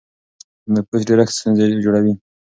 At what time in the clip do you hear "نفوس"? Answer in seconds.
0.73-1.01